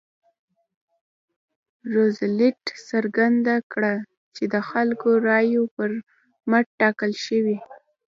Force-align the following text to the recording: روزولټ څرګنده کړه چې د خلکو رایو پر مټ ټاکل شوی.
روزولټ 1.93 2.61
څرګنده 2.89 3.55
کړه 3.71 3.93
چې 4.35 4.43
د 4.53 4.55
خلکو 4.69 5.09
رایو 5.27 5.63
پر 5.75 5.89
مټ 6.49 6.65
ټاکل 6.79 7.11
شوی. 7.25 7.57